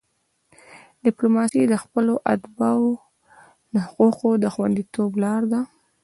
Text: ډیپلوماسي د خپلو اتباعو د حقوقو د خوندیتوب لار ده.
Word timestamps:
ډیپلوماسي 1.05 1.61
د 1.67 1.73
خپلو 1.83 2.13
اتباعو 2.33 2.91
د 3.73 3.75
حقوقو 3.85 4.29
د 4.43 4.45
خوندیتوب 4.53 5.11
لار 5.23 5.41
ده. 5.51 5.61